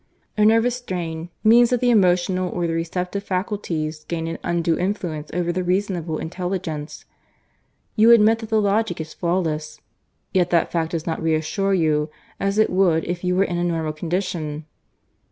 [0.35, 5.29] A nervous strain means that the emotional or the receptive faculties gain an undue influence
[5.31, 7.05] over the reasonable intelligence.
[7.95, 9.79] You admit that the logic is flawless,
[10.33, 12.09] yet that fact does not reassure you,
[12.39, 14.65] as it would if you were in a normal condition."